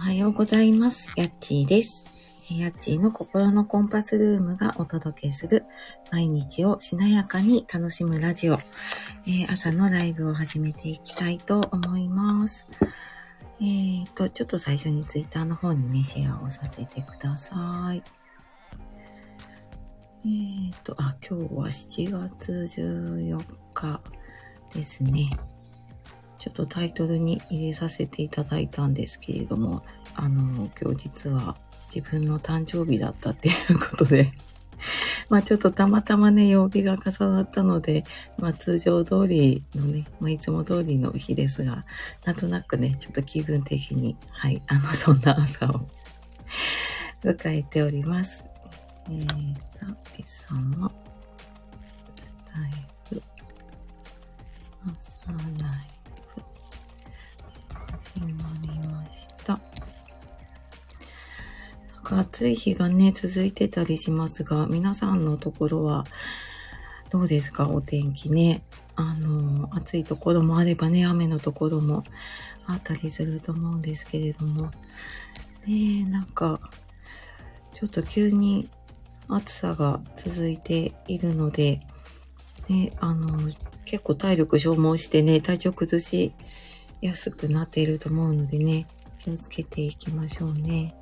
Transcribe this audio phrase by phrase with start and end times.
[0.00, 1.12] おはようございます。
[1.14, 2.06] やっちーです。
[2.50, 5.66] えーやっちーの心のコンパスルームがお届けする
[6.10, 8.54] 毎日をしなやかに楽しむラジオ。
[8.54, 12.66] えー朝のライブを始めていきたいと思います。
[13.60, 18.02] えーと、ちょっと最初にツイッターの方にね、シェアをさせてください。
[20.24, 23.44] えーと、あ、今日は7月14
[23.74, 24.00] 日
[24.72, 25.28] ですね。
[26.40, 31.54] ちょっとタイトルに入れさせていただいたんですけれども、あの、今日実は
[31.94, 34.32] 自分の誕生日だったっていうことで、
[35.28, 38.04] まあちょっとたまたまね、曜日が重なったので、
[38.38, 41.84] まあ通常通りのね、まあいつも通りの日ですが、
[42.24, 45.86] なんとなくね、ちょっと気分的に、はい、あの、そんな朝を
[47.22, 48.46] 迎えております。
[49.10, 50.90] えーと、今朝も、
[52.14, 53.22] スタイフ、
[54.86, 55.20] 朝
[55.62, 55.89] ライ、
[58.02, 59.60] 始まりました。
[61.94, 66.04] なんか暑い日がね、続いてたりしますが、皆さんのところは
[67.10, 67.68] どうですか？
[67.68, 68.62] お天気ね。
[68.96, 72.04] あの、暑いところもあればね、雨のところも
[72.66, 74.70] あったりすると思うんですけれども。
[75.66, 76.58] ねえ、なんか、
[77.74, 78.70] ちょっと急に
[79.28, 81.80] 暑さが続いているので、
[82.68, 83.26] ね、あの、
[83.84, 86.32] 結構体力消耗してね、体調崩し
[87.00, 88.86] やすくなっていると思うのでね、
[89.18, 90.94] 気をつけていきましょうね。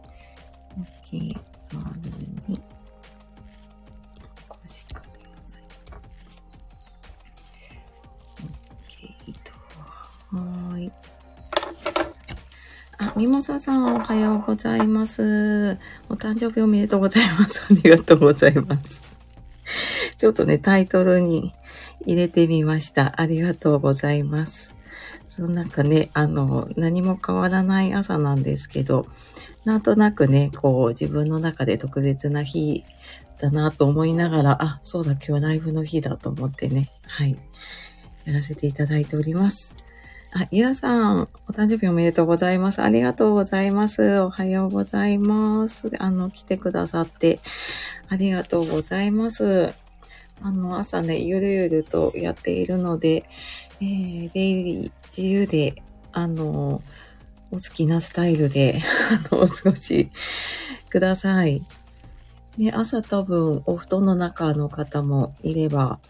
[0.77, 1.37] お気
[1.71, 1.81] 軽
[2.47, 2.61] に
[4.49, 5.03] お越しくだ
[5.43, 5.63] さい。
[8.89, 10.93] OK と、はーい。
[12.99, 15.79] あ、ミモサさんおはようございます。
[16.09, 17.63] お誕生日おめでとうございます。
[17.71, 19.03] ありがとうございます。
[20.17, 21.55] ちょっとね、タイトルに
[22.07, 23.21] 入れてみました。
[23.21, 24.78] ありがとうございます。
[25.39, 29.06] そうなんかね、あの、何も変わらない朝なんですけど、
[29.64, 32.83] なんとなくね、こう、自分の中で特別な日
[33.41, 37.39] だなと思いながら、あ、そうだ、今日はライブの日だと思ってね、はい、
[38.24, 39.77] やらせていただいております。
[40.33, 42.83] あ、ゆらさん、お誕生日おめでとうございます。
[42.83, 44.18] ありがとうございます。
[44.18, 45.92] おはようございます。
[46.01, 47.39] あの、来てくださって、
[48.08, 49.73] ありがとうございます。
[50.42, 53.24] あの、朝ね、ゆるゆるとやっているので、
[53.80, 56.83] えー、出入り自由で、あの、
[57.50, 58.83] お好きなスタイルで、
[59.33, 60.11] あの、お過ごし
[60.90, 61.64] ください。
[62.56, 66.00] ね、朝多分、お布団の中の方もいれば、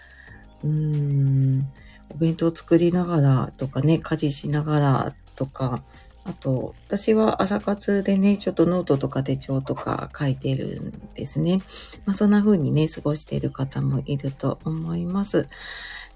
[0.65, 1.69] うーん、
[2.11, 5.83] お弁当作りながらとかね、家事しながらとか、
[6.25, 11.59] あと、私は朝活でね、ちょっとノートとか手帳とか書いてるんですね。
[12.05, 15.49] まあ、そんな風にね、過ごしている方もいると思います。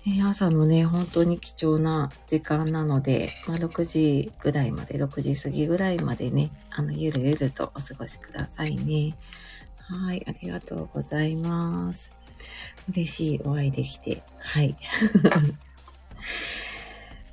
[0.04, 9.16] え朝のね、本当に貴重な時間なので、まあ、6時ぐらいまで、6時過ぎぐらいまでね、あの、ゆるゆるとお過ごしくださいね。
[9.78, 12.10] はい、ありがとうございます。
[12.90, 14.76] 嬉しいお会いできて、はい。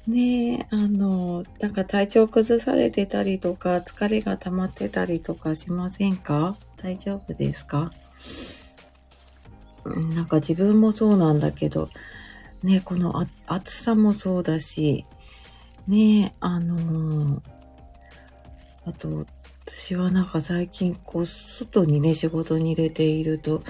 [0.07, 6.55] ねえ、あの、なんか体調崩されてたりとか、疲れが溜まってたりとかしませんか？
[6.77, 7.91] 大丈夫ですか？
[9.85, 11.89] なんか自分もそうなんだけど、
[12.63, 15.05] ね、この暑さもそうだし、
[15.87, 17.41] ね、あの
[18.85, 19.25] あと、
[19.65, 23.63] 私はなんか最近こう、外にね、仕事に出ていると、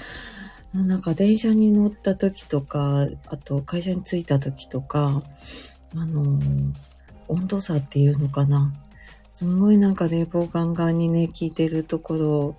[0.74, 5.24] なんか電車に乗った時とか、あと会社に着いた時とか、
[5.96, 6.40] あの
[7.28, 8.74] 温度差っていうのかな。
[9.32, 12.58] すごいなんか冷房ガンガンにね、効いてるところ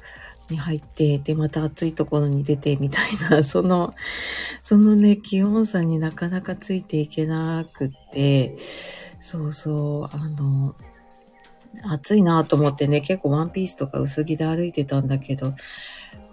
[0.51, 3.95] に入って、で、また暑いところに出てみたいな、 その、
[4.63, 8.57] そのね、気温差になかなかついていけなくって、
[9.21, 10.75] そうそう、あの、
[11.85, 15.55] 暑いなと思ってね、結構ワンピースとか薄着で歩いてたんだけど、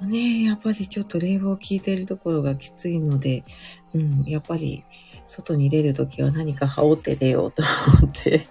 [0.02, 3.44] ねやっぱりちょっと冷房効いてるところがきついので、
[3.94, 4.84] うん、やっぱり
[5.28, 7.64] 外に出るときは何か羽織って出ようと
[8.02, 8.48] 思って。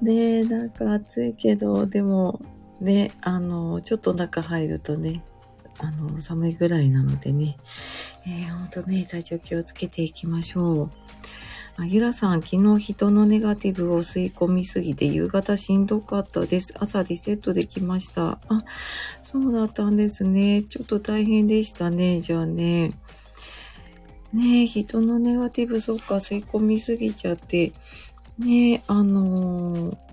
[0.00, 2.40] ねなんか暑いけど、でも、
[2.80, 5.22] ね、あの、ちょっと中入るとね、
[5.78, 7.56] あの、寒いぐらいなのでね、
[8.26, 10.90] えー、ほんとね、体調気をつけていきましょう。
[11.80, 16.74] あゆらさん、昨日人のネガティブを吸い込みすぎて夕方しんどかったです。
[16.76, 18.40] 朝リセットできました。
[18.48, 18.64] あ、
[19.22, 20.64] そうだったんですね。
[20.64, 22.20] ちょっと大変でしたね。
[22.20, 22.92] じゃあね。
[24.32, 27.72] ねえ、人のネガティブ、そっか、吸い込みすぎちゃって。
[28.38, 30.07] ねえ、あのー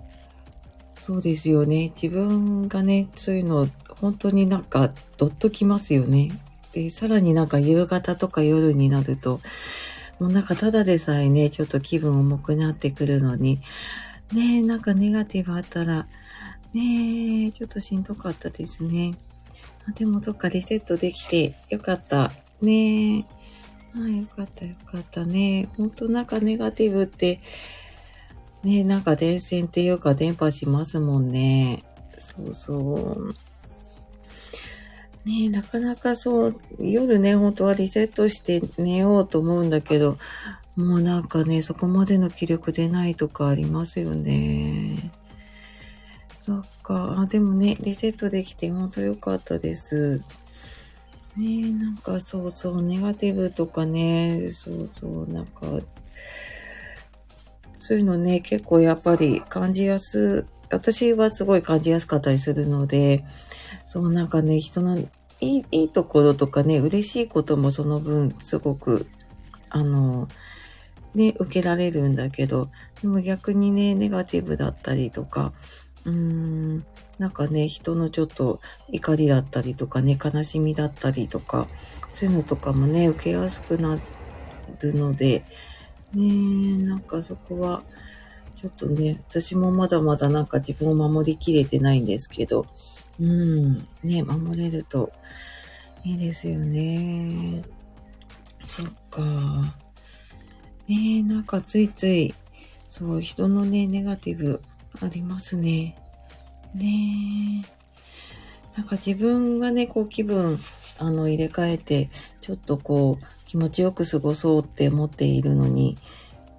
[1.06, 1.92] そうですよね。
[1.94, 3.68] 自分がね、そういうの、
[4.00, 6.32] 本当になんか、どっときますよね。
[6.72, 9.40] で、さらになんか夕方とか夜になると、
[10.18, 13.60] もうなんかただでさえね、ちょっと気分重くなってくるのに、
[14.32, 16.08] ねえ、なんかネガティブあったら、
[16.74, 19.14] ねえ、ちょっとしんどかったですね。
[19.88, 22.32] あでも、どっかリセットできてよかった。
[22.60, 23.24] ねえ。
[23.94, 25.68] あよかったよかったね。
[25.76, 27.38] ほんとなんかネガティブって、
[28.66, 31.84] ねなんか電線っていうか電波しますもんね。
[32.18, 33.34] そうそう。
[35.24, 40.18] ねなかなかそう、夜ね、本当はリセットして寝ようと思うんだけど、
[40.74, 45.12] もうなんかね、そこまでの気力出ないとかありますよね。
[46.40, 47.20] そっか。
[47.20, 50.22] あ、でもね、リセットできて本当良かったです。
[51.36, 55.66] ね、なんかそうそう、ネガティブとかね、そうそう、なんか、
[57.76, 63.24] そういうのね、結構やっぱり感じやす、私はすごい感じやすかったりするので、
[63.84, 65.08] そうなんかね、人のい
[65.40, 69.06] い、いいところとかね、嬉しいこともその分、すごく、
[69.70, 70.28] あの、
[71.14, 72.70] ね、受けられるんだけど、
[73.02, 75.52] でも逆にね、ネガティブだったりとか、
[76.04, 76.86] うーん、
[77.18, 81.68] なんかね、人のちょっと怒りだったりとかね、悲しみだったりとか、
[82.12, 83.98] そういうのとかもね、受けやすくな
[84.80, 85.44] るので、
[86.16, 87.82] ねなんかそこは、
[88.56, 92.66] ちょっとね、私もまだまだなんか自分を守りきれてないんですけど、
[93.20, 95.12] うん、ね、守れると
[96.04, 97.62] いいですよね。
[98.66, 99.22] そっか。
[100.88, 102.34] ねなんかついつい、
[102.88, 104.62] そう、人のね、ネガティブ
[105.02, 105.96] ありますね。
[106.74, 107.62] ね。
[108.76, 110.58] なんか自分がね、こう気分、
[110.98, 112.10] あの、入れ替えて、
[112.40, 115.96] ちょっとこう、気持ちよく過ごそうって思っているのに、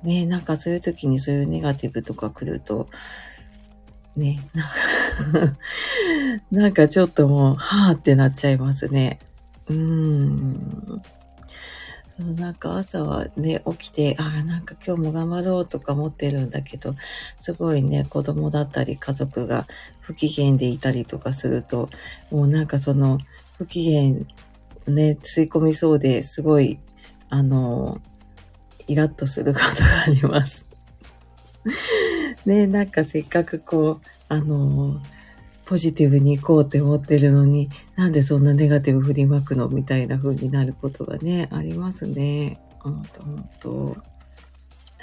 [0.03, 2.87] ねなんかそういう時にそういうネガティブとか来ると、
[4.15, 5.57] ね、なんか
[6.51, 9.19] なんかちょっともう、はぁってなっちゃいますね。
[9.67, 11.01] うーん。
[12.19, 16.95] なんか朝はね、起きて、ああ、なんか今日も頑張ろうとか思ってるんだけど、
[17.39, 19.67] すごいね、子供だったり家族が
[19.99, 21.89] 不機嫌でいたりとかすると、
[22.31, 23.19] もうなんかその
[23.59, 24.25] 不機嫌
[24.87, 26.79] ね、吸い込みそうですごい、
[27.29, 28.01] あの、
[28.87, 30.65] イラッとすることがあります。
[32.45, 35.01] ね、なんかせっかくこう、あの、
[35.65, 42.61] ポジティブに行こうって思ってるのに、なんでそんなネガティブ振りまくのみたいな風になることがね、ありますね。
[42.79, 43.97] ほんとほんと。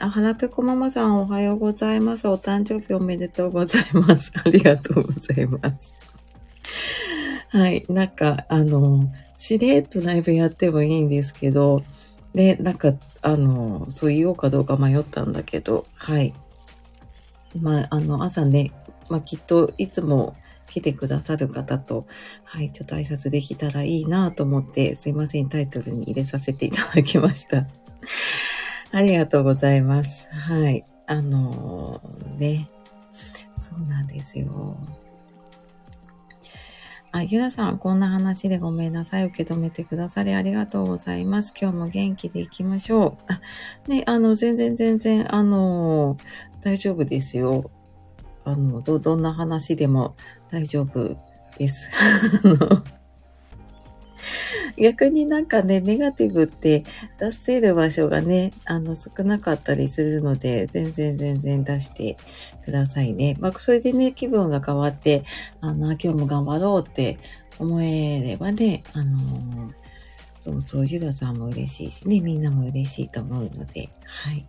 [0.01, 2.27] あ、はらぺこママさんおはようございます。
[2.27, 4.33] お誕生日おめでとうございます。
[4.35, 5.95] ありがとうございます。
[7.51, 7.85] はい。
[7.91, 9.13] なんか、あの、
[9.45, 11.83] しれっとライブやってもいいんですけど、
[12.35, 16.33] で、なんか、あの、そう言おうかどうか迷ったんだけど、はい。
[17.61, 18.73] まあ、あの、朝ね、
[19.11, 20.35] まあ、きっといつも
[20.71, 22.07] 来てくださる方と、
[22.45, 27.67] はい、ちょっと挨拶できたらいいなと思って、すいません、タイトルに入れさせていただきました。
[28.93, 30.27] ありがとうございます。
[30.31, 30.87] はい。
[31.07, 32.71] あのー、ね。
[33.61, 34.79] そうなんですよ。
[37.15, 39.27] あ、ゆらさん、こんな話でごめんなさい。
[39.27, 41.55] 受け止めてくださりありがとうございます。
[41.57, 43.33] 今日も元気でいきましょう。
[43.33, 43.41] あ、
[43.89, 46.17] ね、あの、全然全然、あの、
[46.61, 47.71] 大丈夫ですよ。
[48.45, 50.17] あの、ど、どんな話でも
[50.51, 51.17] 大丈夫
[51.57, 51.89] です。
[54.79, 56.85] 逆になんかね、ネガティブって
[57.19, 62.17] 出せる場所がね、あの、少なかったりするので、全然全然出して
[62.65, 63.37] くださいね。
[63.41, 65.25] まあ、それでね、気分が変わって、
[65.61, 67.19] あの、今日も頑張ろうって
[67.59, 69.73] 思えればね、あのー、
[70.39, 74.47] そうそう、ゆださんも嬉しいしね、みんなも嬉しいと思うので、はい。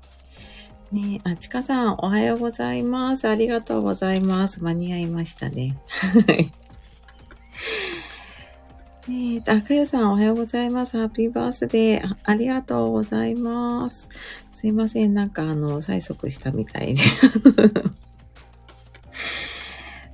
[0.92, 3.28] ねあ、ちかさん、おはようございます。
[3.28, 4.64] ありがとうございます。
[4.64, 5.78] 間に合いましたね。
[5.88, 6.52] はい。
[9.08, 10.98] ねえ、あかゆさんおはようございます。
[10.98, 12.16] ハッピーバースデー。
[12.24, 14.10] ありがとうございます。
[14.52, 15.14] すいません。
[15.14, 17.02] なんかあの、催促したみたいで。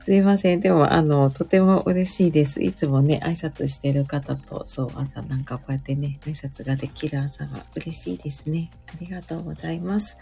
[0.03, 0.62] すいません。
[0.62, 2.63] でも、あの、とても嬉しいです。
[2.63, 8.72] いつもね、挨拶してる方と、そう、朝なんかこうやってね、挨拶ができる朝は嬉しいですね。
[8.88, 10.17] ありがとうございます。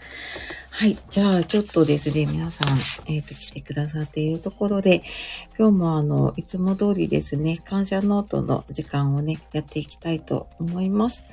[0.68, 0.98] はい。
[1.08, 5.02] じゃあ、ちょっとですね、皆さん、えっ、ー、と、来てくださっているところで、
[5.58, 11.26] 今日もあの、いつも通りですね、感謝ノートの時間をね、やっていきたいと思います。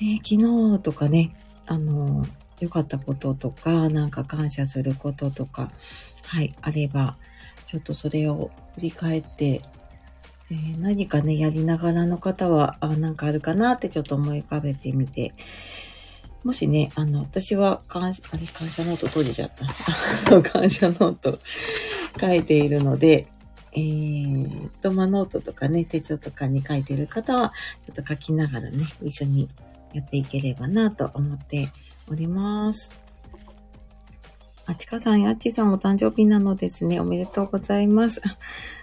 [0.00, 2.24] えー、昨日とかね、あの、
[2.60, 5.70] 良かったこととか、なんか感謝することとか、
[6.24, 7.18] はい、あれば、
[7.66, 9.62] ちょっとそれを振り返って、
[10.50, 15.34] えー、何かね、やりながらの方は、あ、なんかあるかなってちょっと思い浮かべてみて、
[16.44, 19.66] もしね、あの、私は感謝、あれ、感謝ノート閉じちゃった。
[20.42, 21.40] 感謝ノート
[22.20, 23.26] 書いているので、
[23.72, 27.52] えー、と、まノートとかね、手帳とかに書いている方は、
[27.84, 29.48] ちょっと書きながらね、一緒に
[29.92, 31.72] やっていければなと思って
[32.08, 33.05] おります。
[34.68, 36.98] あちかさん、やっちさんお誕生日なのですね。
[36.98, 38.20] おめでとうございます。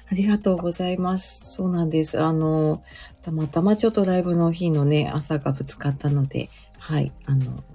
[0.09, 1.53] ありがとうございます。
[1.55, 2.21] そうなんです。
[2.21, 2.81] あの、
[3.21, 6.49] たまたまちょっとライブの日のね、朝がぶつかったので、
[6.79, 7.65] はい、あの、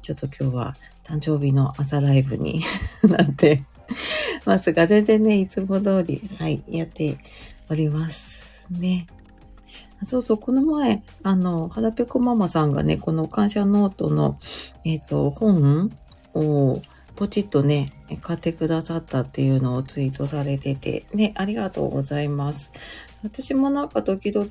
[0.00, 2.62] ちょっと今日は誕生日の朝ライブに
[3.02, 3.64] なって
[4.44, 7.18] ますが、全然ね、いつも通り、はい、やって
[7.68, 8.40] おります
[8.70, 9.08] ね。
[10.04, 14.38] そうそう、この前、あの、はらぺこママさんがね、この感謝ノートの、
[14.84, 15.90] えっ、ー、と、本
[16.34, 16.80] を
[17.20, 22.72] ポチッとね、買ってくださったっていうのをツイートされてて、ね、ありがとうございます。
[23.22, 24.46] 私もなんか時々、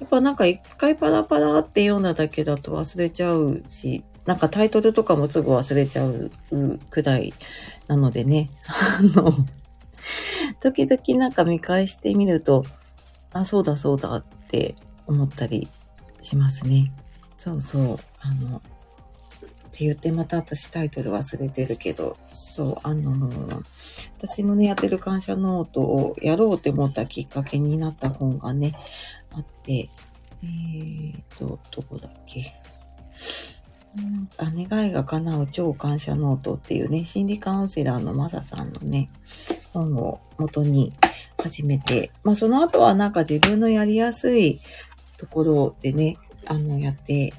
[0.00, 6.32] やっぱなんか一回パラパラって読んだだけだと忘れちゃうし、なんかタイトルとかもすぐ忘れちゃう
[6.90, 7.32] くらい
[7.86, 9.32] なのでね、あの、
[10.58, 12.64] 時々なんか見返してみると、
[13.32, 14.74] あ、そうだそうだって
[15.06, 15.68] 思ったり
[16.22, 16.92] しますね。
[17.38, 17.96] そうそう。
[18.18, 18.60] あの、
[19.80, 23.30] って言ってまた私タイトル忘れてるけど、そう、あの
[24.18, 28.74] 私のね、やってる感謝ノートをやろうって思ったきっかけになった本がね、
[29.32, 29.88] あって、
[30.42, 32.52] えーと、どこだっけ？
[34.36, 39.08] あ願いが叶う超感謝ノートっていうね、心理カウンセラーのマサさんのね、
[39.72, 40.92] 本を元に
[41.38, 44.60] 始めて、まあその後はなんか自分のやりやすい
[45.16, 47.32] ところでね、あの、やって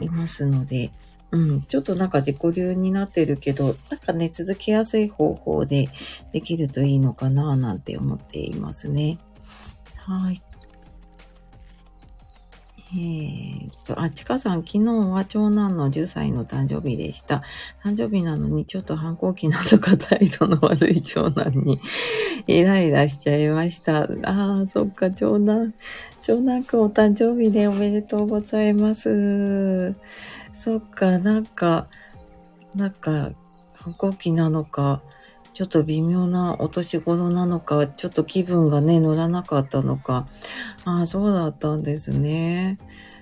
[0.00, 0.90] いますので、
[1.30, 5.88] うん、ちょっとなんか自己流になってるけど、なんかね、続けやすい方法で
[6.32, 9.18] できるといいのかななんて思っていますね。
[9.96, 10.42] はい。
[12.90, 17.42] えー、っと、あ、ちかさん、昨日は長男の10歳の誕生日でした。
[17.84, 21.80] 誕生日なのにちょっと反抗期などか 態度の悪い長男に
[22.46, 24.04] イライラしちゃいました。
[24.24, 25.74] ああ、そっか、長男、
[26.22, 29.94] 長男くんお誕生日でおめでとうございます。
[30.58, 31.86] そっか、なんか、
[32.74, 33.30] なんか、
[33.74, 35.02] 反抗期なのか、
[35.54, 40.26] ちょっと微妙なお年頃なのか、ちょっと気分がね、乗らなかったのか。
[40.84, 42.76] ああ、そうだったんですね。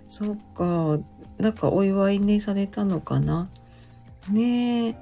[0.08, 0.98] そっか。
[1.36, 3.50] なんかお祝いね、されたのかな。
[4.30, 4.94] ねえ。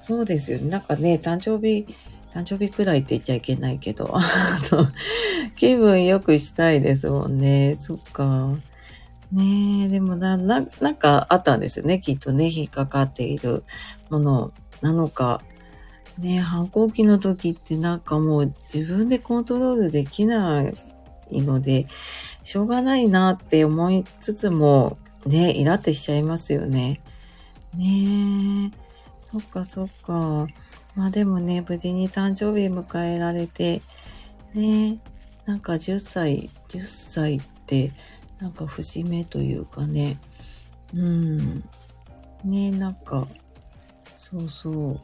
[0.00, 0.68] そうですよね。
[0.68, 1.86] なんかね、誕生日、
[2.32, 4.12] 誕生日くらいって言っちゃいけないけど、
[5.54, 7.76] 気分良くしたいですもんね。
[7.78, 8.56] そっか。
[9.32, 12.00] ねえ、でもな、な、なんかあったんですよね。
[12.00, 13.64] きっとね、引っかかっている
[14.10, 15.42] ものなのか。
[16.18, 20.62] ね反抗期の時ってなんかもう自分でコントロールできな
[21.30, 21.86] いので、
[22.44, 27.00] しょうがないなって思いつつも、ね、イラってしちゃいますよね。
[27.74, 28.86] ねえ。
[29.24, 30.46] そっかそっか。
[30.94, 33.82] まあでもね、無事に誕生日迎えられて、
[34.54, 34.98] ね、
[35.44, 37.92] なんか10歳、10歳って、
[38.40, 40.18] なんか節目というかね、
[40.94, 41.64] うん。
[42.44, 43.26] ね、なんか、
[44.14, 45.00] そうそう。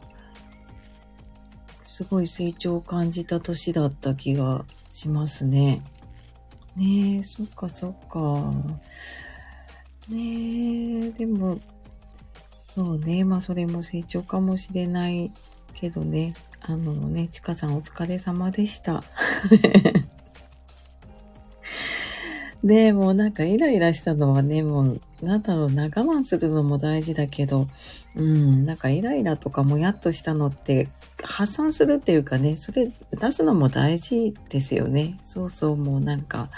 [1.84, 5.82] すごい成長を感じた年だった気がしますね。
[6.76, 8.52] ねえ、そっかそっか。
[10.08, 11.58] ねえ、でも、
[12.62, 15.30] そうね、まあそれも成長かもしれない
[15.74, 19.02] けどね、あのね、ちかさんお疲れ様でした。
[22.64, 27.66] で、もうなんかイライラしたのはね、もう、なんだろうな、我慢するのも大事だけど、
[28.14, 30.88] うん、なんかイライラとかもやっとしたのって
[31.22, 35.18] 発散するっていうかね、それ出すのも大事ですよね。
[35.24, 36.50] そうそう、もうなんか、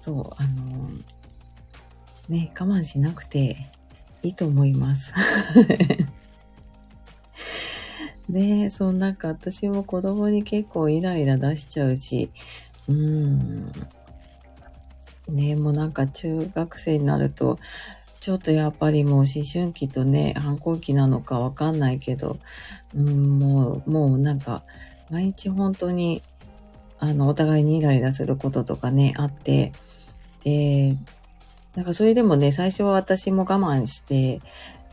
[0.00, 0.90] そう、あの、
[2.28, 3.56] ね、我慢しなくて
[4.22, 5.12] いいと思います。
[8.28, 12.30] ねそうなんか私も子供に結構イライラ出しちゃうし、
[12.88, 13.70] うん、
[15.28, 17.58] ねもうなんか中学生になると、
[18.24, 22.38] ちょっとやっぱりもう思春期とね、反抗期なのかわかんないけど、
[22.96, 24.62] うん、もう、もうなんか、
[25.10, 26.22] 毎日本当に、
[27.00, 29.72] あの、お互いにイライラすることとかね、あって、
[30.42, 30.96] で、
[31.74, 34.40] なんかそれでもね、最初は私も我慢して、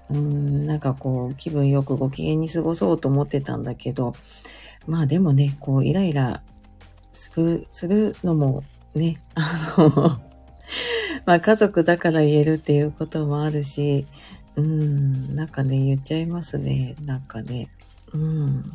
[0.10, 4.14] うん、なんかこう、気分よくご機嫌に過ごそうと思ってたんだけど、
[4.88, 6.42] まあでもね、こう、イライラ
[7.14, 10.22] する、するのもね、あの
[11.26, 14.06] まあ家族だから言えるっていうこともあるし、
[14.56, 16.96] うん、なんかね、言っちゃいますね。
[17.06, 17.70] なんかね。
[18.14, 18.74] うん。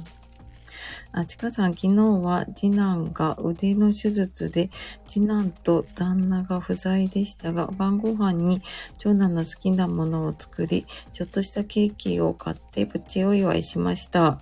[1.17, 4.69] あ、ちかさん、昨日は次男が腕の手術で、
[5.09, 8.61] 次男と旦那が不在でしたが、晩ご飯に
[8.99, 14.27] 長男の好きなものを作り、ちょっとしたケーキを買ってプチお祝いしました。
[14.27, 14.41] あ、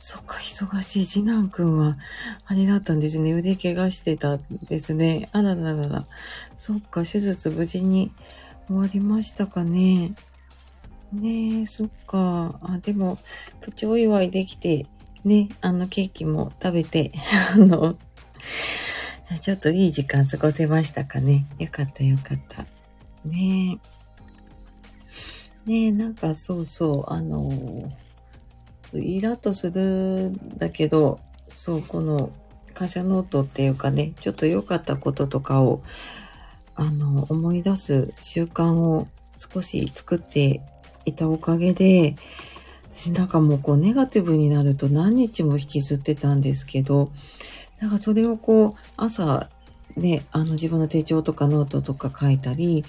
[0.00, 1.06] そっか、忙しい。
[1.06, 1.96] 次男くんは、
[2.44, 3.32] あれだったんですね。
[3.32, 5.28] 腕怪我してたんですね。
[5.30, 6.06] あらららら。
[6.58, 8.10] そっか、手術無事に
[8.66, 10.12] 終わりましたかね。
[11.12, 12.58] ねえ、そっか。
[12.62, 13.18] あ、でも、
[13.60, 14.86] プチお祝いできて、
[15.24, 17.12] ね、あのケーキも食べて、
[17.54, 17.96] あの、
[19.40, 21.46] ちょっといい時間過ごせましたかね。
[21.58, 22.66] よかったよかった。
[23.24, 23.78] ね
[25.66, 25.70] え。
[25.70, 27.90] ねえ、なんかそうそう、あの、
[28.92, 32.30] イラッとするんだけど、そう、この
[32.74, 35.82] 感謝ノートっていうかね、ちょっと良かったこととかを、
[36.74, 40.60] あの、思い出す習慣を少し作って
[41.06, 42.16] いたおかげで、
[42.96, 47.10] 私なんかもうこうネガティブになると何日も引きずってたんですけど、
[47.80, 49.48] なんかそれをこう朝
[49.96, 52.84] ね、あの自分の手帳とかノートとか書いたり、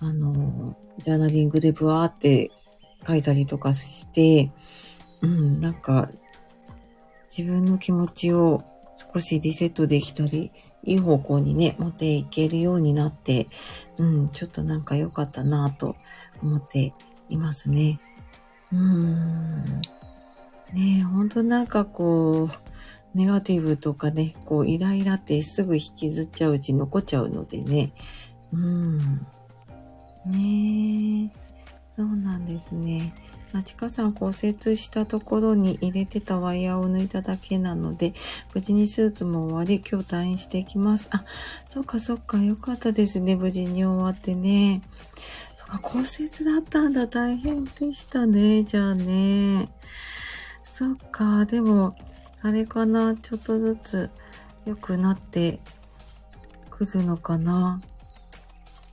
[0.00, 2.50] あの、ジャーナリングでブワーって
[3.06, 4.50] 書いたりとかして、
[5.20, 6.08] うん、なんか
[7.36, 8.64] 自分の気持ちを
[8.96, 10.50] 少しリセットできたり、
[10.84, 13.48] いい方向にね、持っていけるようになって、
[13.98, 15.96] うん、ちょっとなんか良かったなぁと
[16.42, 16.94] 思って
[17.28, 18.00] いますね。
[18.72, 19.80] うーん。
[20.72, 27.92] ねえ、ほんとなんかこう、ネガティブとかね、こう、イライラってすぐ引きずっちゃううち残っちゃうのでね。
[28.52, 29.26] うん。
[30.26, 31.32] ね、
[31.96, 33.14] そうなんですね。
[33.54, 38.12] あちかさん骨折したところに入れてたワイヤーを抜いただけなので、
[38.54, 41.08] 無事に手術も終わり、今日退院していきます。
[41.12, 41.24] あ、
[41.66, 43.36] そっかそっか、よかったですね。
[43.36, 44.82] 無事に終わってね。
[45.70, 47.06] そっか、骨折だったんだ。
[47.06, 48.64] 大変でしたね。
[48.64, 49.68] じゃあね。
[50.64, 51.94] そっか、でも、
[52.42, 53.14] あれかな。
[53.14, 54.10] ちょっとずつ
[54.64, 55.60] 良くなって
[56.70, 57.80] くるのかな。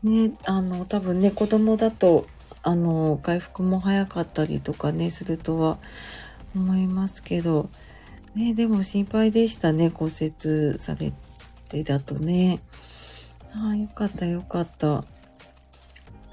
[0.04, 2.28] ね、あの、多分ね、子供だと
[2.68, 5.78] あの、回復も早かったりとかね、するとは
[6.56, 7.70] 思いますけど、
[8.34, 11.14] ね、でも心配でしたね、骨折され
[11.70, 12.60] てだとね。
[13.54, 15.04] ああ、よかったよかった。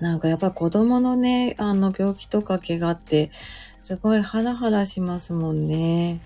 [0.02, 3.30] なんかやっぱ子供のね、あの病気とか怪我って、
[3.84, 6.18] すごいハラハラしますもんね。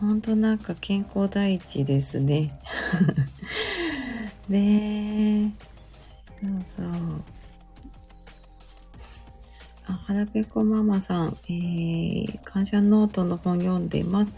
[0.00, 2.50] ほんとなんか健康第一ですね。
[4.50, 5.50] ねえ。
[6.40, 7.22] そうそう。
[9.86, 14.34] あ、はらぺこママさん、えー、感謝ノートの本読んでいます。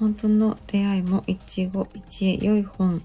[0.00, 3.00] 本当の出会いも一期一会良い本。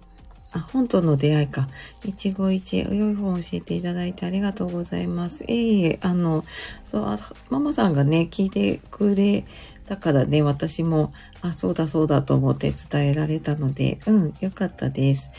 [0.58, 1.68] あ、本との出会いか。
[2.04, 5.44] 一期一会良い本を教えていただいてありがとうございます。
[5.48, 6.44] ええ、あの、
[6.86, 7.18] そう、
[7.50, 9.46] ママさんがね、聞いてくれ
[9.86, 15.30] たからね、私も、あ、そうだそうだと思って伝えられたので、うん、よかったです。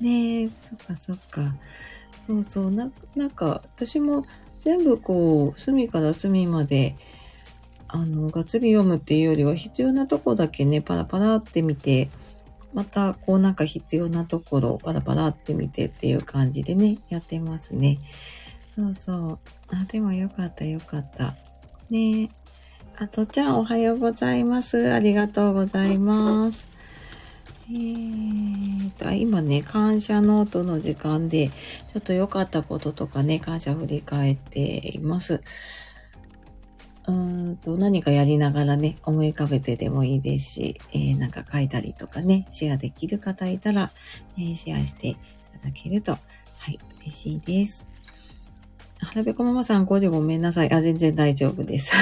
[0.00, 1.54] ねえ、そっかそっか。
[2.26, 4.26] そうそう、な、なんか、私も
[4.58, 6.94] 全部こう、隅から隅まで、
[7.88, 12.10] あの、がっつり読むっていうよりは必要なとこだけね、パラパラって見て、
[12.78, 17.98] また、こうなんか必要なところをパラパラって見てっていう感じでね、やってますね。
[18.68, 19.38] そうそう。
[19.74, 21.34] あ、でもよかったよかった。
[21.90, 22.30] ね
[22.96, 24.92] あとちゃんおはようございます。
[24.92, 26.68] ありがとうございます。
[27.68, 35.42] えーと、今ね、感謝ノートの時間で、ちょっと良かったこととかね、感謝振り返っています。
[37.08, 43.90] うんと、何かやりながらね、思い浮かべてでもいいですし、えー、なんか書いたりとかね、シェアできる方いたら、
[44.36, 46.18] えー、シェアしていただけると、は
[46.70, 47.88] い、嬉しいです。
[49.00, 50.72] はらべこママさん、これでごめんなさい。
[50.72, 51.94] あ、全然大丈夫です。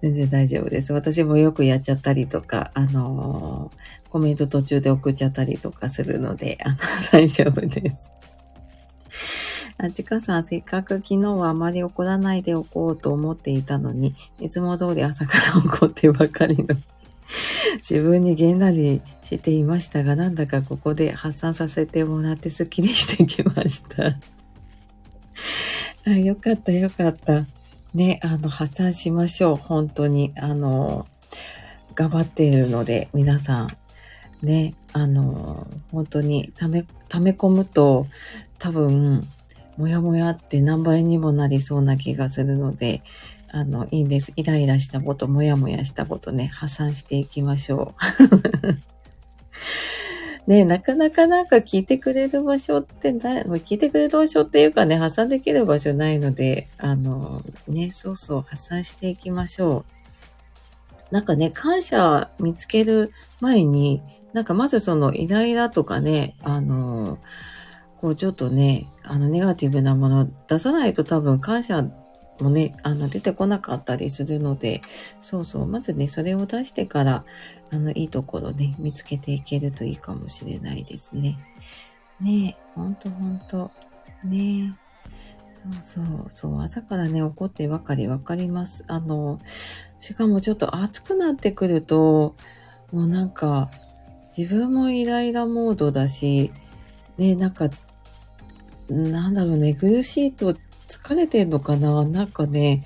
[0.00, 0.92] 全然大丈夫です。
[0.94, 6.76] 私もよくやっちゃったりとか、あのー、コメント途中で送っちゃったりとかするので、あの、
[7.12, 7.96] 大丈夫です。
[9.76, 16.76] あちかさん、せっかく昨日はあまり怒らないでおこうと思っていたのに、いつも通り朝から怒ってばかりの
[17.76, 24.16] 自分にげんなりしていましたが、なんだかここで発散させてもらってスッキリしてきました
[26.06, 26.10] あ。
[26.10, 27.46] よかったよかった。
[27.94, 29.56] ね、あの、発散しましょう。
[29.56, 30.32] 本当に。
[30.36, 31.06] あの、
[31.94, 33.68] 頑張っているので、皆さん。
[34.42, 38.06] ね、あの、本当に溜め、溜め込むと、
[38.58, 39.28] 多分、
[39.76, 43.02] もやもやって何倍にもなりそうな気がするので、
[43.50, 44.32] あの、いいんです。
[44.36, 48.74] イライラしたこと、もやもやしたことね、発散していきましょう。
[50.50, 59.84] ね、なかなかなんか聞いてくれる場所ってな、聞いてくれる場所っていうかね、発散できる場所ないので、あの、ね、そうそう、発散していきましょ
[61.10, 61.14] う。
[61.14, 67.18] なんかね、感謝見つける前に、なんかまずそのイライラとかね、あの、
[68.04, 71.84] こうちょっとね、あのネガティブなもの出さないと多分感謝
[72.38, 74.82] もね、あの、出てこなかったりするので、
[75.22, 77.24] そうそう、まずね、それを出してから、
[77.70, 81.38] あの、いいところね、見つけていけるといいかもしれないですね。
[82.20, 83.70] ねえ、ほんとほんと。
[84.22, 84.74] ね
[85.64, 85.80] え。
[85.80, 88.84] そうそう、そう、朝からね、怒ってばかりわかります。
[88.86, 89.40] あの、
[89.98, 92.36] しかもちょっと暑くなってくると、
[92.92, 93.70] もうなんか、
[94.36, 96.52] 自分もイライラモードだし、
[97.16, 97.70] ね、なんか、
[98.88, 100.54] なんだろうね、苦しいと
[100.88, 102.04] 疲れてんのかな？
[102.04, 102.84] なんかね、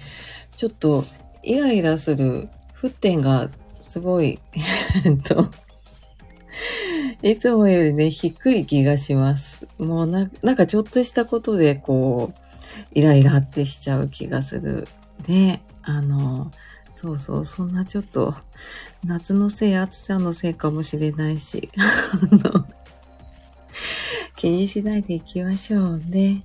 [0.57, 1.05] ちょっと
[1.43, 4.39] イライラする沸点がすごい、
[5.05, 5.51] えっと、
[7.23, 9.67] いつもよりね、低い気がします。
[9.79, 12.39] もうな、なんかちょっとしたことでこう、
[12.93, 14.87] イライラってしちゃう気がする。
[15.27, 16.53] ね、あの、
[16.93, 18.35] そうそう、そんなちょっと、
[19.05, 22.67] 夏のせい、暑さのせいかもしれないし、 あの、
[24.39, 26.45] 気にしないでいきましょうね。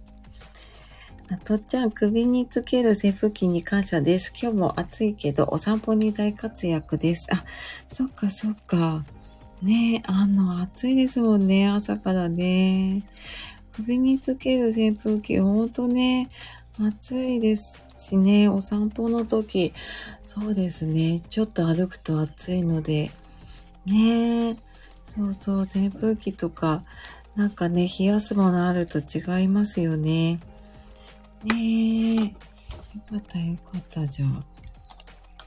[1.29, 4.33] あとっちゃん、首につける扇風機に感謝です。
[4.35, 7.27] 今日も暑いけど、お散歩に大活躍です。
[7.31, 7.45] あ、
[7.87, 9.05] そっかそっか。
[9.61, 13.03] ねあの、暑いですもんね、朝からね。
[13.73, 16.31] 首につける扇風機、ほんとね、
[16.81, 19.71] 暑いですしね、お散歩の時、
[20.25, 23.11] そうですね、ちょっと歩くと暑いので、
[23.85, 24.57] ね
[25.03, 26.83] そうそう、扇風機とか、
[27.35, 30.39] なんかね、冷やすものあると違いますよね。
[31.43, 32.15] ねえ。
[32.15, 32.29] よ
[33.09, 34.43] かったよかったじゃあ。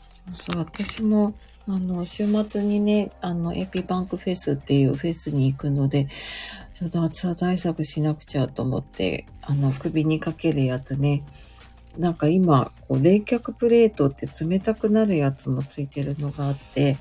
[0.09, 1.35] そうそう、私も、
[1.69, 6.09] あの、週末にね、あの、エピバンクフェスっていうフェスに行くので、
[6.75, 11.23] ちょっと暑さ対策しなくちゃと思って、あの、首にかけるやつね。
[11.97, 16.99] なんか今、こう冷却プレートって冷たくなるやつもついてるのがあって、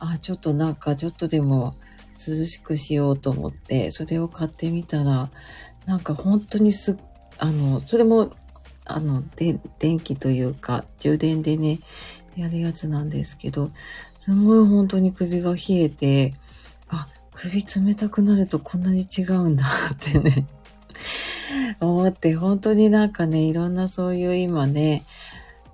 [0.00, 1.74] あ、ちょっとなんかちょっとでも
[2.14, 5.30] 涼しくしようと思って、それを買ってみたら、
[5.86, 6.96] なんか本当にす
[7.38, 8.32] あの、それも、
[8.84, 11.80] あの、で、電気というか、充電でね、
[12.36, 13.70] やるやつなんですけど、
[14.18, 16.34] すごい本当に首が冷えて、
[16.88, 20.46] あ、首冷たくなるとこんなに違うんだってね
[21.80, 25.04] 思って、本当になんかね、いろんなそういう今ね、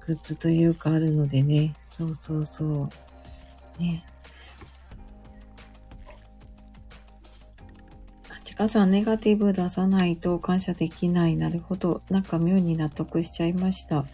[0.07, 2.65] グッズというかあるのでね、そうそうそ
[3.79, 3.83] う。
[3.83, 4.05] ね、
[8.61, 11.37] かさん、ネガティブ出さないと感謝できない。
[11.37, 12.03] なるほど。
[12.11, 14.05] なんか妙に納得しちゃいました。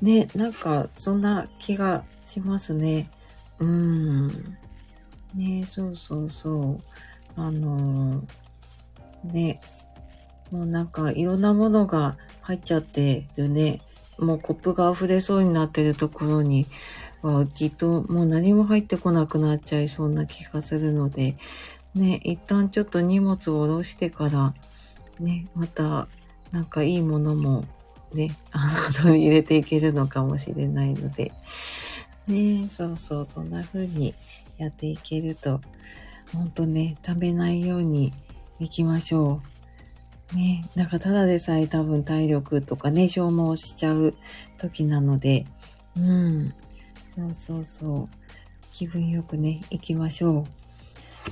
[0.00, 3.10] ね、なんかそんな気がしますね。
[3.58, 4.28] うん。
[5.34, 6.80] ね、そうそうそう。
[7.34, 9.60] あのー、ね、
[10.52, 13.80] もうなんかいろんなものが入っちゃってるね。
[14.16, 16.68] もうコップが溢れそうになってるところに
[17.22, 21.36] はきっともう何も入ってこなくなっちゃいそうな気がするので、
[21.98, 24.54] ね、一旦ちょっと荷物を下ろしてから、
[25.18, 26.08] ね、また、
[26.52, 27.64] なんかいいものも、
[28.14, 31.32] ね、 あの、取り入れていけるのかもしれないので、
[32.28, 34.14] ね、そうそう、そんな風に
[34.56, 35.60] やっていけると、
[36.32, 38.12] ほんとね、食べないように
[38.60, 39.42] 行きましょ
[40.32, 40.36] う。
[40.36, 44.14] ね、なんかただでさえ多分体力とかね、消耗しちゃう
[44.58, 45.46] 時なので、
[45.96, 46.54] うん、
[47.08, 48.16] そうそうそう、
[48.72, 50.57] 気分よくね、行きましょう。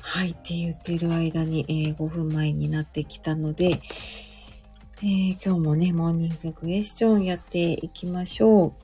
[0.03, 3.81] はいって言ってる間に、えー、5分前になってきたので、
[4.99, 8.75] えー、今日もね、モーニングクエスチョンやっていきましょ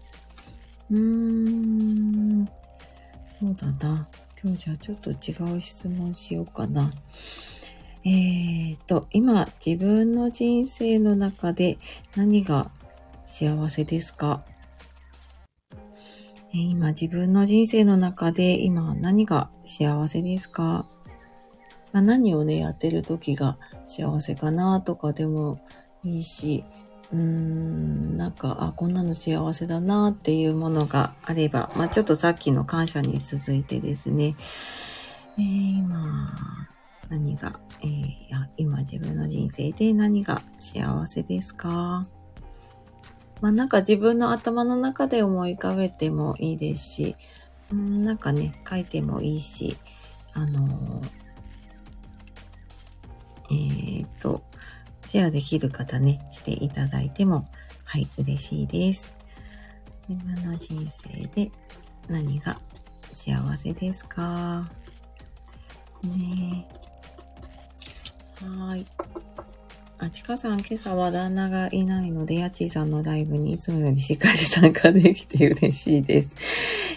[0.90, 0.94] う。
[0.94, 2.48] うーん、
[3.28, 4.06] そうだな。
[4.42, 6.92] 今日じゃあちょっと違う質問しようかな。
[8.04, 11.78] えーと、今自分の人生の中で
[12.16, 12.70] 何が
[13.24, 14.44] 幸せですか？
[16.52, 20.86] 今自分の人生の中で今何が幸せですか？
[21.92, 25.60] まあ、何をね、やってる時が幸せかなとかでも
[26.02, 26.64] いいし、
[27.12, 34.34] うーん、なんか、あ、こんなの幸せだなっていうものがあれば、まあ、ちょっとさっきの感謝に続いてですね、
[35.36, 36.34] えー、今、
[37.10, 38.16] 何が、えー、
[38.56, 42.06] 今自分の人生で何が幸せですか？
[43.42, 47.16] まあなんか自分の頭の中で思い浮かべてもいいですし、
[47.70, 49.76] うん、なんかね、書いてもいいし、
[50.32, 51.22] あのー
[53.52, 54.42] えー、っと、
[55.06, 57.48] シェアできる方ね、していただいても、
[57.84, 59.14] はい、嬉しいです。
[60.08, 61.50] 自分の人生で
[62.08, 62.58] 何が
[63.12, 64.66] 幸せですか？
[66.02, 66.66] ね
[68.40, 68.86] はい。
[69.98, 76.34] あちかさん、今朝は旦那がいないので、やちさんのライブにいつもよりしっかり参加できて嬉しいです。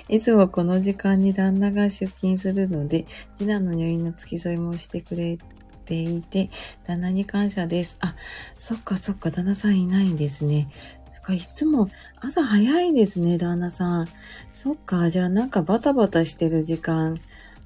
[0.09, 3.05] いつもこの時間に旦那が出勤するので、
[3.37, 5.37] 次男の入院の付き添いもしてくれ
[5.85, 6.49] ていて、
[6.85, 7.97] 旦那に感謝です。
[8.01, 8.15] あ、
[8.57, 10.67] そっかそっか、旦那さんいないんですね。
[11.13, 14.07] なんかいつも朝早いですね、旦那さん。
[14.53, 17.19] そっか、じゃあなんかバタバタしてる時間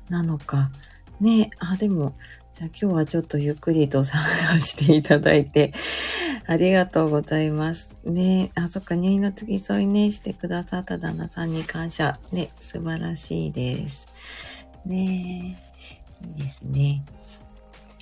[0.10, 0.71] なのか。
[1.19, 2.13] ねあ、でも、
[2.53, 5.73] じゃあ今日はちょっとゆっくりと参加していただいて、
[6.45, 7.95] ありがとうございます。
[8.03, 12.19] ねあ、そっか、入院の付き添いね、してくださった旦那さんに感謝。
[12.32, 14.08] ね、素晴らしいです。
[14.86, 15.62] ね
[16.21, 17.01] いいですね。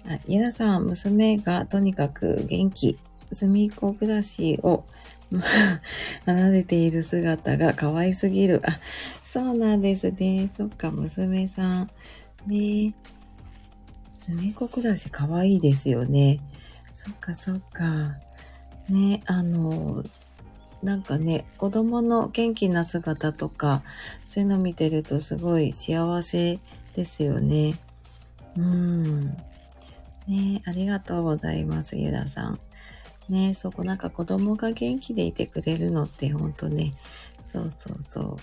[0.09, 2.97] あ、ゆらさん、娘がとにかく元気。
[3.33, 4.85] 隅っこ暮らしを
[6.25, 8.61] 離れている姿が可愛すぎる。
[8.65, 8.79] あ、
[9.21, 10.49] そうなんですね。
[10.51, 11.89] そっか、娘さん。
[12.47, 12.93] ね
[14.13, 16.39] 隅っこ暮らし可愛いですよね。
[16.93, 18.15] そっか、そっか。
[18.87, 20.05] ね、あの、
[20.81, 23.83] なんかね、子供の元気な姿とか、
[24.25, 26.59] そういうの見てるとすごい幸せ
[26.95, 27.77] ですよね。
[28.55, 29.37] うん。
[30.27, 32.59] ねありがとうございます、ゆらさん。
[33.29, 36.93] ねそこなんか子供が元気でいてくれるのってほんとね、
[37.45, 38.37] そうそうそう。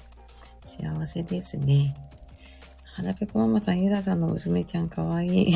[0.66, 1.94] 幸せですね。
[2.94, 5.54] はらぺこママさん、ゆらさんの娘ちゃんかわいい。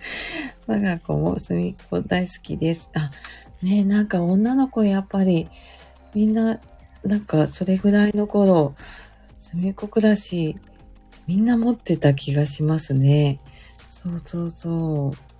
[0.66, 2.88] 我が子も隅っこ大好きです。
[2.94, 3.10] あ、
[3.62, 5.48] ねなんか女の子やっぱり
[6.14, 6.60] みんな、
[7.04, 8.74] なんかそれぐらいの頃、
[9.38, 10.56] 隅っこ暮らし、
[11.26, 13.40] みんな持ってた気がしますね。
[13.86, 15.37] そうそうそう。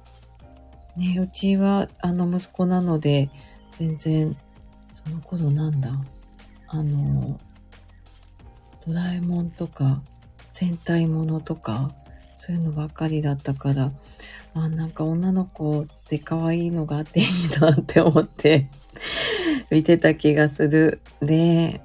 [0.98, 3.30] ねうちは、あの、息子なので、
[3.78, 4.37] 全然、
[4.92, 5.92] その頃なんだ。
[6.66, 7.38] あの、
[8.84, 10.02] ドラえもんとか、
[10.50, 11.92] 戦隊ものとか、
[12.37, 13.92] そういうのばっかりだったから、
[14.54, 17.26] あ、なんか女の子って可愛いのがあっていい
[17.61, 18.68] なって思って
[19.70, 21.00] 見てた気がする。
[21.20, 21.80] で、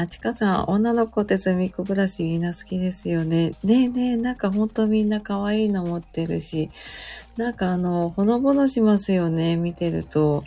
[0.00, 3.54] あちかさん、女の子って隅っこ暮らしみんな好きですよね。
[3.64, 6.70] ねえねえ、なんかほんとみんな可愛いの持ってるし、
[7.36, 10.44] なんかあの、ほのぼのしますよね、見てると。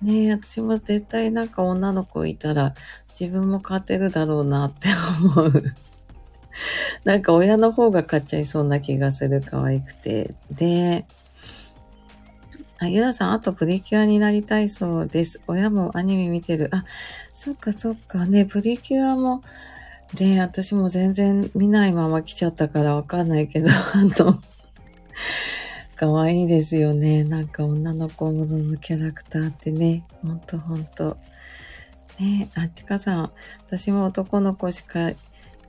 [0.00, 2.72] ねえ、私も絶対なんか女の子いたら
[3.10, 4.88] 自分も勝てるだろうなって
[5.36, 5.74] 思う。
[7.04, 10.34] なんか親の方が買っちゃいそうな気がする、可愛くて。
[10.50, 11.04] で、
[12.80, 15.40] あ、ゆださん、あとプリキュアになりたいそうです。
[15.48, 16.70] 親もアニメ見てる。
[16.72, 16.84] あ、
[17.38, 19.42] そっかそっかね、プリキュアも、
[20.12, 24.40] で、私も全然見ないまま来ちゃったからわかんないけど、 あの、
[25.94, 27.22] 可愛いですよね。
[27.22, 30.02] なんか女の子もののキャラクターってね。
[30.20, 31.16] ほんとほんと。
[32.18, 33.30] ねあ、ちかさん、
[33.68, 35.16] 私も男の子しかい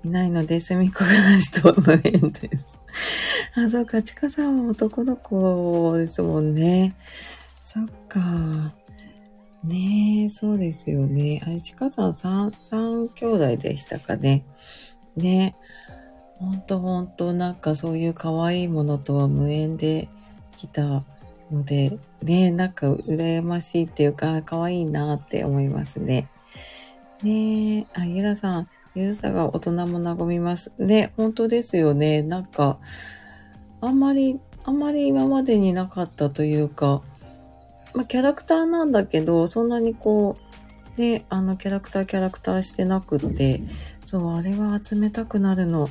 [0.04, 2.80] ないので、隅っこ暮らしと無縁です。
[3.54, 6.96] あ、そうか、ちかさんは男の子ですもんね。
[7.62, 8.74] そっか。
[9.64, 11.42] ねえ、そうですよね。
[11.44, 14.46] あれ、ちかさん三、三兄弟でしたかね。
[15.18, 15.56] ね。
[16.38, 20.08] ほんとほんと、なんかそういう可愛いものとは無縁で
[20.56, 21.04] 来た
[21.52, 26.30] ので、ねなんか羨ましいっていうか、可愛いなって思いますね。
[27.22, 30.72] ねえ、あ、ゆらさん、ゆるさが大人も和みます。
[30.78, 32.22] ね、本当ですよね。
[32.22, 32.80] なんか、
[33.82, 37.02] あんまり、あんまり今までになかったというか、
[37.94, 40.38] まあ、キャラクターなんだけど、そんなにこ
[40.98, 43.62] う、ね、あの、キャラクターキャラクターしてなくって、
[44.06, 45.90] そう、あれは集めたくなるの、わ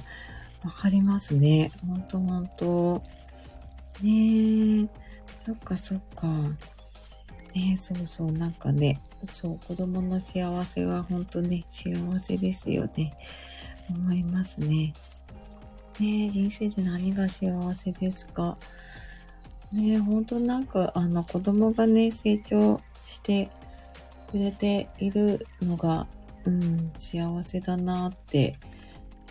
[0.70, 1.72] かりますね。
[1.86, 3.02] ほんとほんと。
[4.02, 4.88] ねえ、
[5.36, 6.26] そっかそっか。
[7.54, 13.12] ねえそうそう、なんかね、そう、子供の幸せは本当ね、幸せですよね。
[13.90, 14.92] 思いますね。
[15.98, 18.56] ね人生で何が幸せですか？
[19.72, 23.50] ね本当なんか、あの、子供がね、成長して
[24.30, 26.06] くれているのが、
[26.44, 28.56] うん、幸せだなって、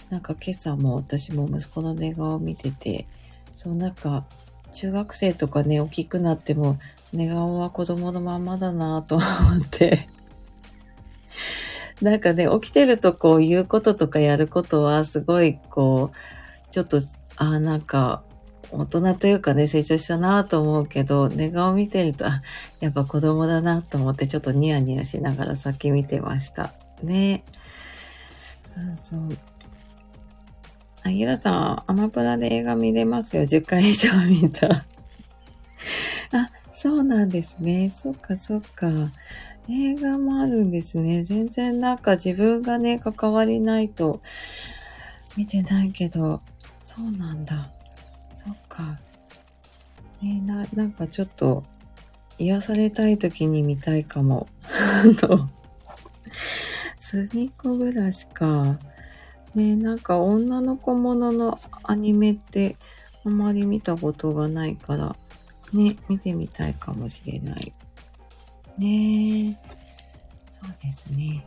[0.09, 3.07] なんか今朝も私も息子の寝顔を見てて、
[3.55, 4.25] そうなんか、
[4.71, 6.77] 中学生とかね、大きくなっても、
[7.11, 10.09] 寝顔は子供のままだなと思って。
[12.01, 16.99] なんかね、起きてるとこう言うこととかやることはすごいこう、ちょっと、
[17.37, 18.23] あなんか、
[18.71, 22.41] 大人というかね、成長したなと思うけど、寝顔見てると、あ、
[22.79, 26.73] やっぱ子供だなと思ってちょっとニヤニヤしながら先見てました。
[27.01, 27.43] ね。
[29.01, 29.37] そうそう。
[31.03, 33.43] あ、ゆらさん、アマプラで映画見れますよ。
[33.43, 34.67] 10回以上見た。
[36.33, 37.89] あ、そうなんですね。
[37.89, 38.87] そっかそっか。
[39.69, 41.23] 映画もあるんですね。
[41.23, 44.21] 全然なんか自分がね、関わりないと
[45.35, 46.41] 見てないけど、
[46.83, 47.76] そうなんだ。
[48.47, 48.97] そっか。
[50.21, 51.63] ねな、なんかちょっと
[52.37, 54.47] 癒されたい時に見たいかも。
[54.63, 55.49] あの、
[56.99, 58.79] 隅っこ暮らしか。
[59.55, 62.75] ねなんか女の子もののアニメって
[63.25, 65.15] あまり見たことがないから、
[65.73, 67.73] ね、見てみたいかもしれない。
[68.77, 69.59] ね
[70.49, 71.43] そうですね。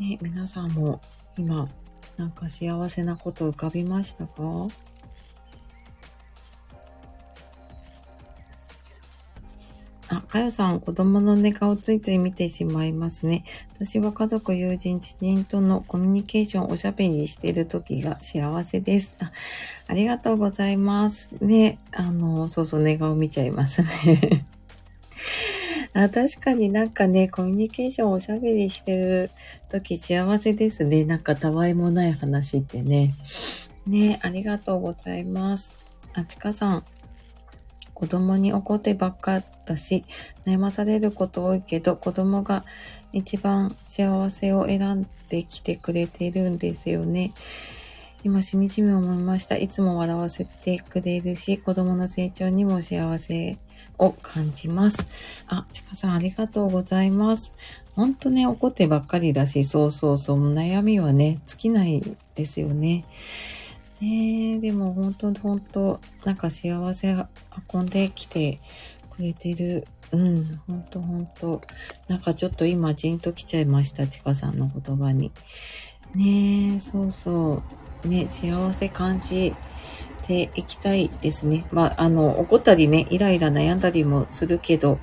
[0.00, 1.00] ね、皆さんも
[1.36, 1.68] 今、
[2.16, 4.68] なんか幸せなこと浮かびましたか？
[10.36, 13.44] かよさん、子供の寝顔ついつい見てしまいますね。
[13.74, 19.32] 私は家族、友人、知人とのコミュニケーション、おしゃべりしている時が幸せですあ。
[19.86, 21.30] ありがとうございます。
[21.40, 24.46] ね、あの、そうそう、寝顔見ちゃいますね
[25.94, 26.10] あ。
[26.10, 29.30] 確かになんかね、コミュニケーションおしゃべりしてる
[29.70, 31.06] 時幸せですね。
[31.06, 33.14] なんかたわいもない話ってね。
[33.86, 35.72] ね、ありがとうございます。
[36.12, 36.84] あちかさん、
[37.96, 40.04] 子供に怒ってばっかだし、
[40.44, 42.62] 悩まされること多いけど、子供が
[43.14, 47.32] 一番幸せを選んできてくれているんですよね。
[48.22, 49.56] 今、しみじみ思いました。
[49.56, 53.56] いつも笑わせてくれるし、子供の成長にも幸せ
[53.96, 55.06] を感じます。
[55.46, 57.54] あ、ちかさんありがとうございます。
[57.94, 62.02] ほんとね、怒ってばっかりだし、そうそうそう、悩みはね、尽きない
[62.34, 63.06] ですよね。
[64.00, 67.16] ねえ、でも本当本当なんか幸せ
[67.72, 68.60] 運んできて
[69.10, 69.86] くれてる。
[70.12, 71.60] うん、本当本当
[72.06, 75.32] なんかちょっと今じんと来ちゃいました、ちかさんの言葉に。
[76.14, 77.62] ねえ、そうそ
[78.04, 78.08] う。
[78.08, 79.54] ね、幸せ感じ
[80.22, 81.66] ていきたいですね。
[81.72, 84.98] まあ、あの、怒ったりね、イライラ悩んだりもするけど、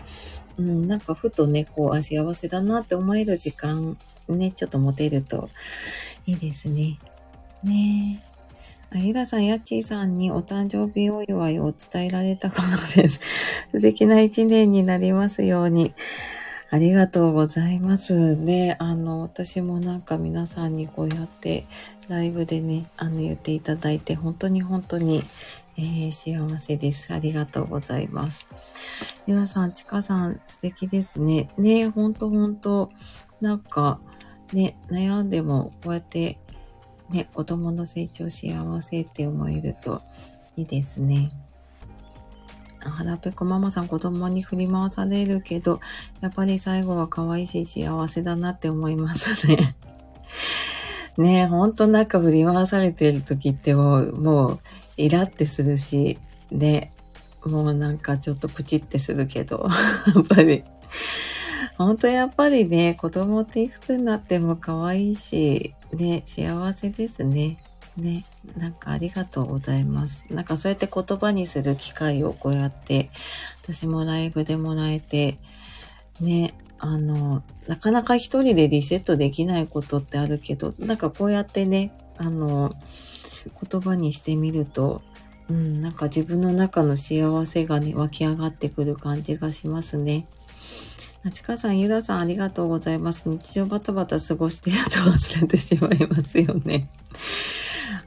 [0.58, 3.97] うん、なんかふとね、こう、あ、幸せだなって思える時間、
[4.29, 5.49] ね、ちょっと持てると
[6.25, 6.99] いいですね。
[7.63, 8.33] ねえ。
[8.95, 13.19] ゆださん、やっちーさんにお誕生日お祝いを伝えられたかのです。
[13.73, 15.95] 素敵な一年になりますように。
[16.69, 18.75] ありがとうございますね。
[18.79, 21.65] あの、私もなんか皆さんにこうやって
[22.08, 25.23] ライブでね、あの言っていただいて、本当に本当に、
[25.77, 27.13] えー、幸せです。
[27.13, 28.47] ありがとうございます。
[29.27, 31.47] 皆さん、ちかさん素敵ですね。
[31.58, 32.91] ね、ほんとほんと、
[33.41, 33.99] なんか、
[34.51, 36.38] ね、悩んでもこうやって
[37.13, 40.02] ね、子供の成長幸せって思えると
[40.58, 41.30] いいですね。
[42.80, 45.80] 腹ペコママさん子供に振り回されるけど、
[46.21, 49.76] やっぱり最後は可愛いし幸せだなって思いますね。
[51.17, 54.60] ねえ、ほんとなんか振り回されてる時ってもう、もう、
[54.97, 56.17] イラってするし、
[56.52, 56.91] ね、
[57.45, 59.67] もうなんかちょっとプチってするけど、
[60.15, 60.63] やっぱり、
[61.77, 67.57] ほんとやっぱりね、子供っていくつになっても可愛いし、ね、幸せですね。
[67.97, 68.25] ね、
[68.57, 70.25] なんかありがとうございます。
[70.29, 73.09] なんかそうやって言葉にする機会をこうやって、
[73.62, 75.38] 私もライブでもらえて、
[76.19, 82.73] ね、あの、なかなか一人でリセットできないことってあるけど、なんかこうやってね、あの、
[83.69, 85.01] 言葉にしてみると、
[85.49, 90.27] うん、なんか自分の中の幸せがね、湧き上がってくる感じがしますね。
[91.23, 93.29] なちかさん、ゆださん、ありがとうございます。
[93.29, 96.89] 日常バタバタ過ごしてると忘れてしまいますよね。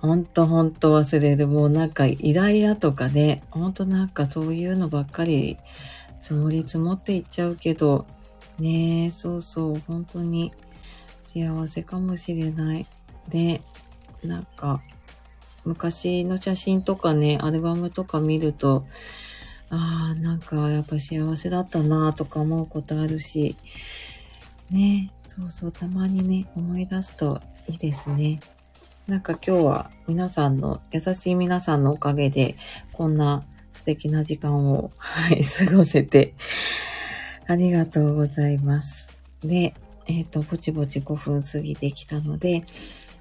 [0.01, 1.49] ほんとほんと忘れる。
[1.49, 5.57] もうなんかイライラとかね、ほんとなんかそういうのばっかり
[6.21, 8.07] 積もり積もっていっちゃうけど、
[8.59, 10.53] ねえ、そうそう、本当に
[11.25, 12.87] 幸せかもしれない。
[13.31, 13.63] で、
[14.23, 14.83] なんか
[15.65, 18.85] 昔の写真とかね、アルバムとか見ると、
[19.71, 23.57] ああ、なんかやっぱ幸せだったなとか思うことあるし、
[24.71, 28.41] ね、そうそう、たまにね、思い出すといいですね。
[29.07, 32.57] なんか今日は皆さんの、優しい皆さんのおかげで、
[32.93, 36.35] こんな素敵な時間を、はい、過ごせて、
[37.47, 39.17] ありがとうございます。
[39.41, 39.75] で、
[40.07, 42.65] えっ、ー、と、ぼちぼち5分過ぎてきたので、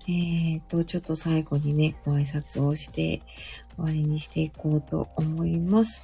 [0.07, 3.21] えっ、ー、と、ちょっと最後にね、ご挨拶をして
[3.75, 6.03] 終わりにしていこうと思います。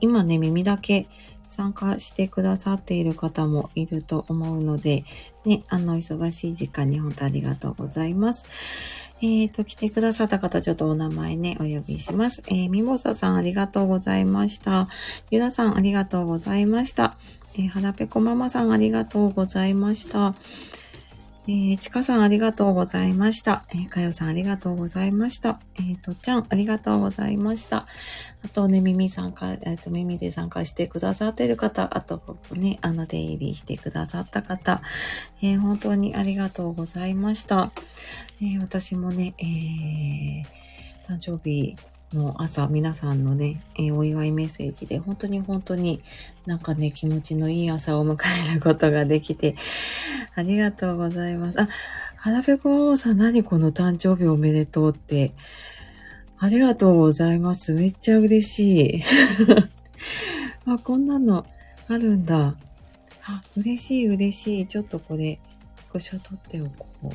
[0.00, 1.06] 今ね、耳だけ
[1.46, 5.04] 参加してくださっている方もいると思うので、
[5.44, 8.46] ね、あの、忙しい時間に本当ありがとうございます。
[9.20, 12.42] えっ、ー、と、来てくださった方、ちょっとお名前ね、お呼びします。
[12.48, 14.88] えー、ミモサさんありがとうございました。
[15.30, 17.16] ゆらさんありがとうございました。
[17.54, 20.34] えー、はらぺこママさんありがとうございました。
[21.48, 23.64] えー、ちかさんありがとうございました。
[23.70, 25.58] えー、かよさんありがとうございました。
[25.74, 27.88] えー、とちゃんありがとうございました。
[28.44, 34.82] あとね、耳参加、えっ、ー、と、耳で参加してくださっている方、あとここね、あの、出入りしてくださった方、
[35.40, 37.72] えー、本当にありがとうございました。
[38.40, 40.46] え、私もね、え、
[41.12, 41.74] 誕生日
[42.16, 46.02] の朝、皆さんのね、えー、お祝いメッセージで、本当に本当に
[46.46, 48.18] なんかね、気持ちのいい朝を迎
[48.50, 49.56] えることができて、
[50.34, 51.60] ありがとうございます。
[51.60, 51.68] あ、
[52.16, 55.32] 花ぺこママさん、何この誕生日おめでとうって。
[56.38, 57.72] ありがとうございます。
[57.72, 59.04] めっちゃ嬉しい。
[60.66, 61.46] あ、こんなの
[61.88, 62.56] あるんだ。
[63.24, 64.66] あ、嬉しい嬉しい。
[64.66, 65.38] ちょっとこれ、
[65.92, 67.08] 少しを取っておこう。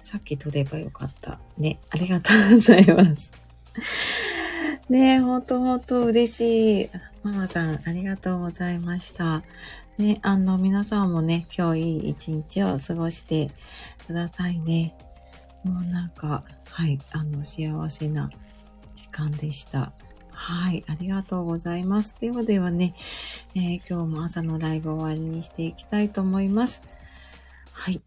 [0.00, 1.40] さっき取ればよかった。
[1.58, 3.43] ね、ありがとうございます。
[4.88, 6.90] ねえ、ほんとほんと嬉しい。
[7.22, 9.42] ママさん、ありがとうございました。
[9.98, 13.50] ね、あの、皆さんもね、今日いい一日を過ごして
[14.06, 14.96] くださいね。
[15.64, 18.30] もうなんか、はい、あの、幸せな
[18.94, 19.92] 時間でした。
[20.30, 22.16] はい、ありがとうございます。
[22.20, 22.94] ではではね、
[23.54, 26.82] えー、今日も朝のライブ終わりにしていきたいと思います。
[27.72, 28.02] はい。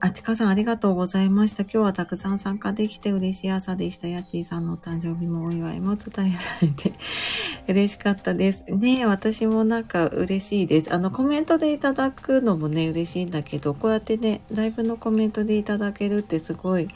[0.00, 1.64] あちかさんありがとうございました。
[1.64, 4.06] 今日はたくさん参加できて嬉しい朝でした。
[4.06, 6.92] やっちーさんのお誕生日もお祝いも伝えられて
[7.66, 8.64] 嬉しかったです。
[8.68, 10.94] ね、私もなんか嬉しいです。
[10.94, 16.88] あの、コメントでいただくのもね、嬉しいんだけど、こうやってね、ライブのコメントでいただけるってすごい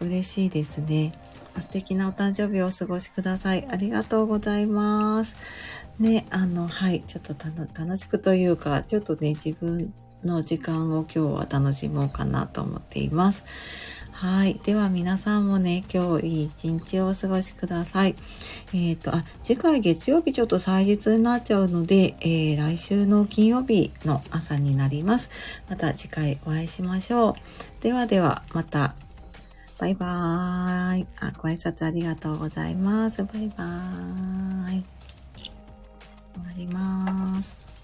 [0.00, 1.12] 嬉しいですね。
[1.60, 3.66] 素敵なお誕生日をお過ごしください。
[3.68, 5.36] ありがとうございます。
[5.98, 7.34] ね、あの、はい、ちょっと
[7.78, 9.92] 楽しくというか、ちょっとね、自分
[10.24, 13.44] の時間を今日は楽しもうかなと思っています。
[14.20, 14.60] はい。
[14.64, 18.16] では皆さんもね、今日いい一日をお過ごしください。
[18.74, 25.30] えっ、ー、と、あ、次回月曜日ちょっと祭日になっちゃうので、えー、来週の金曜日の朝になります。
[25.68, 27.36] また次回お会いしましょ
[27.80, 27.82] う。
[27.82, 28.96] ではでは、また。
[29.78, 31.06] バイバーイ。
[31.20, 33.22] あ、ご挨拶ありがとうございます。
[33.22, 34.84] バイバーイ。
[36.34, 37.77] 終わります。